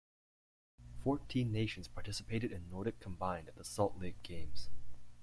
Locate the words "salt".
3.63-3.99